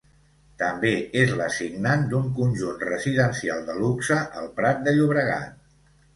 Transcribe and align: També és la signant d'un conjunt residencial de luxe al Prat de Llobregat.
També 0.59 0.93
és 1.23 1.33
la 1.41 1.49
signant 1.57 2.05
d'un 2.13 2.31
conjunt 2.39 2.81
residencial 2.89 3.63
de 3.69 3.77
luxe 3.83 4.19
al 4.43 4.51
Prat 4.59 4.85
de 4.91 4.97
Llobregat. 4.99 5.55